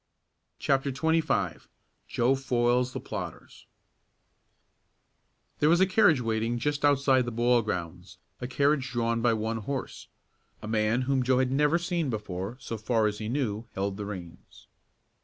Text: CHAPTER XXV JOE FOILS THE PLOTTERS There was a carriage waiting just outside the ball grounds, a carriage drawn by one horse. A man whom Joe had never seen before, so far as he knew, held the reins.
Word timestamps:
CHAPTER 0.57 0.91
XXV 0.91 1.67
JOE 2.07 2.33
FOILS 2.35 2.91
THE 2.93 2.99
PLOTTERS 2.99 3.67
There 5.59 5.69
was 5.69 5.79
a 5.79 5.85
carriage 5.85 6.21
waiting 6.21 6.57
just 6.57 6.83
outside 6.83 7.25
the 7.25 7.31
ball 7.31 7.61
grounds, 7.61 8.17
a 8.39 8.47
carriage 8.47 8.89
drawn 8.89 9.21
by 9.21 9.33
one 9.33 9.57
horse. 9.57 10.07
A 10.59 10.67
man 10.67 11.03
whom 11.03 11.21
Joe 11.21 11.37
had 11.37 11.51
never 11.51 11.77
seen 11.77 12.09
before, 12.09 12.57
so 12.59 12.77
far 12.79 13.05
as 13.05 13.19
he 13.19 13.29
knew, 13.29 13.67
held 13.75 13.97
the 13.97 14.05
reins. 14.07 14.65